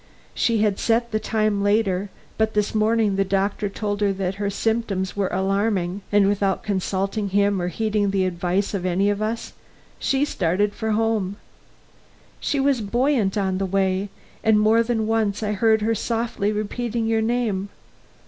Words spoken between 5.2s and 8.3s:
alarming, and without consulting him or heeding the